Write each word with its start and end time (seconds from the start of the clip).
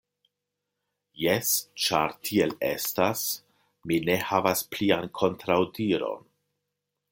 Jes, 1.23 1.51
ĉar 1.87 2.15
tiel 2.29 2.55
estas, 2.71 3.23
mi 3.91 4.01
ne 4.09 4.17
havas 4.31 4.67
plian 4.77 5.09
kontraŭdiron. 5.23 6.29